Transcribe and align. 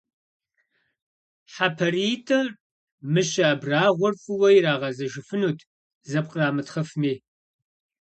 ХьэпариитӀым 1.53 2.47
мыщэ 3.13 3.43
абрагъуэр 3.53 4.13
фӀыуэ 4.21 4.49
ирагъэзэшыфынут, 4.57 5.59
зэпкърамытхъыфми. 6.09 7.13